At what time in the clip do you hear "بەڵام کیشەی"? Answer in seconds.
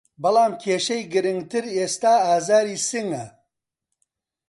0.21-1.03